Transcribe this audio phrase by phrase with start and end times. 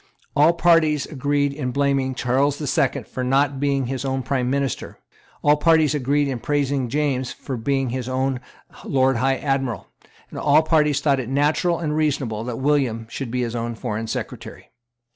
[0.35, 4.97] All parties agreed in blaming Charles the Second for not being his own Prime Minister;
[5.43, 8.39] all parties agreed in praising James for being his own
[8.83, 9.89] Lord High Admiral;
[10.31, 14.07] and all parties thought it natural and reasonable that William should be his own Foreign
[14.07, 14.71] Secretary.